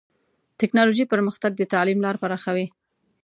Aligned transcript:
ټکنالوژي 0.59 1.05
پرمختګ 1.13 1.51
د 1.57 1.61
تعلیم 1.73 1.99
لار 2.05 2.15
پراخوي. 2.23 2.67